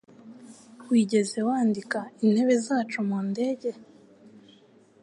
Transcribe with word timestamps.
Wigeze 0.89 1.39
wandika 1.47 1.99
intebe 2.23 2.55
zacu 2.65 2.99
mu 3.07 3.17
ndege? 3.29 3.71